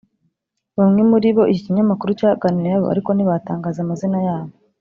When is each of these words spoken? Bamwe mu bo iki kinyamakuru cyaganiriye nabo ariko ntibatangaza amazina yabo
Bamwe 0.77 1.01
mu 1.09 1.17
bo 1.35 1.43
iki 1.51 1.63
kinyamakuru 1.65 2.11
cyaganiriye 2.19 2.71
nabo 2.75 2.87
ariko 2.93 3.09
ntibatangaza 3.11 3.79
amazina 3.81 4.19
yabo 4.27 4.53